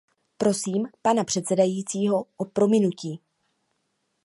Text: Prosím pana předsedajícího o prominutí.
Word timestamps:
Prosím 0.37 0.87
pana 1.01 1.23
předsedajícího 1.23 2.25
o 2.37 2.45
prominutí. 2.45 3.19